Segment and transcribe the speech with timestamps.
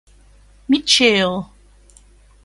[0.71, 0.95] มิทเช
[1.27, 1.29] ล